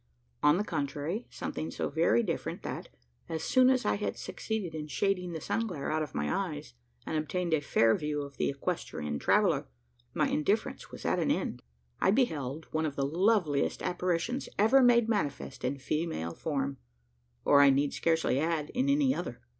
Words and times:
On 0.41 0.57
the 0.57 0.63
contrary, 0.63 1.27
something 1.29 1.69
so 1.69 1.87
very 1.87 2.23
different 2.23 2.63
that, 2.63 2.89
as 3.29 3.43
soon 3.43 3.69
as 3.69 3.85
I 3.85 3.97
had 3.97 4.17
succeeded 4.17 4.73
in 4.73 4.87
shading 4.87 5.33
the 5.33 5.39
sun 5.39 5.67
glare 5.67 5.91
out 5.91 6.01
of 6.01 6.15
my 6.15 6.33
eyes; 6.35 6.73
and 7.05 7.15
obtained 7.19 7.53
a 7.53 7.61
fair 7.61 7.93
view 7.95 8.23
of 8.23 8.37
the 8.37 8.49
equestrian 8.49 9.19
traveller, 9.19 9.67
my 10.15 10.27
indifference 10.27 10.89
was 10.89 11.05
at 11.05 11.19
an 11.19 11.29
end: 11.29 11.61
I 11.99 12.09
beheld 12.09 12.65
one 12.71 12.87
of 12.87 12.95
the 12.95 13.05
loveliest 13.05 13.83
apparitions 13.83 14.49
ever 14.57 14.81
made 14.81 15.07
manifest 15.07 15.63
in 15.63 15.77
female 15.77 16.33
form, 16.33 16.77
or 17.45 17.61
I 17.61 17.69
need 17.69 17.93
scarcely 17.93 18.39
add, 18.39 18.71
in 18.71 18.89
any 18.89 19.13
other. 19.13 19.39